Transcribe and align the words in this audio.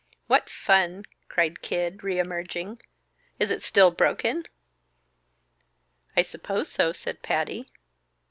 "What 0.25 0.49
fun!" 0.49 1.05
cried 1.29 1.61
Kid, 1.61 1.99
reëmerging. 1.99 2.81
"Is 3.37 3.51
it 3.51 3.61
still 3.61 3.91
broken?" 3.91 4.45
"I 6.17 6.23
suppose 6.23 6.71
so," 6.71 6.91
said 6.91 7.21
Patty. 7.21 7.71